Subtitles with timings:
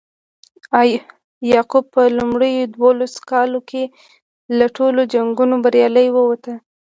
[1.51, 3.83] یعقوب په لومړیو دولسو کالو کې
[4.57, 6.43] له ټولو جنګونو بریالی ووت.